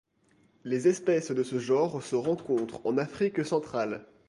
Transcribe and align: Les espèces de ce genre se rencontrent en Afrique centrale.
Les 0.63 0.87
espèces 0.87 1.29
de 1.29 1.43
ce 1.43 1.59
genre 1.59 2.01
se 2.01 2.15
rencontrent 2.15 2.83
en 2.87 2.97
Afrique 2.97 3.45
centrale. 3.45 4.07